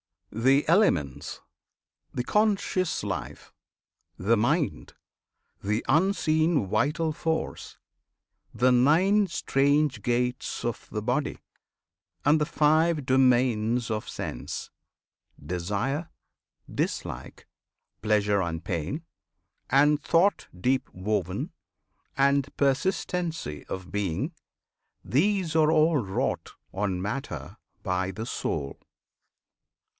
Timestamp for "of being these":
23.67-25.55